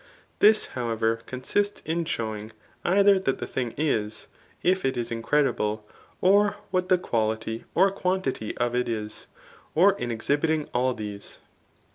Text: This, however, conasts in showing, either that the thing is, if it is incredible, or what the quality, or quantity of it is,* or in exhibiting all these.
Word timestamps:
This, 0.39 0.65
however, 0.73 1.17
conasts 1.27 1.83
in 1.85 2.05
showing, 2.05 2.53
either 2.83 3.19
that 3.19 3.37
the 3.37 3.45
thing 3.45 3.75
is, 3.77 4.29
if 4.63 4.83
it 4.83 4.97
is 4.97 5.11
incredible, 5.11 5.87
or 6.21 6.55
what 6.71 6.89
the 6.89 6.97
quality, 6.97 7.65
or 7.75 7.91
quantity 7.91 8.57
of 8.57 8.73
it 8.75 8.89
is,* 8.89 9.27
or 9.75 9.93
in 9.99 10.09
exhibiting 10.09 10.67
all 10.73 10.95
these. 10.95 11.37